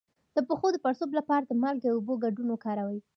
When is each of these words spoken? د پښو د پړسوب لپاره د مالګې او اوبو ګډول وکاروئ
د 0.35 0.37
پښو 0.47 0.67
د 0.73 0.77
پړسوب 0.83 1.09
لپاره 1.19 1.43
د 1.45 1.51
مالګې 1.61 1.87
او 1.89 1.95
اوبو 1.97 2.13
ګډول 2.23 2.47
وکاروئ 2.51 2.99